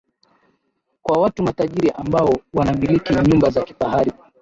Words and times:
kwa 1.01 1.19
watu 1.19 1.43
matajiri 1.43 1.89
ambao 1.89 2.37
wanamiliki 2.53 3.13
nyumba 3.13 3.49
za 3.49 3.63
kifahari 3.63 4.11